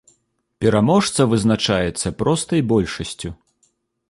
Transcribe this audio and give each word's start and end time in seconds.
Пераможца 0.63 1.27
вызначаецца 1.33 2.13
простай 2.23 2.59
большасцю. 2.73 3.29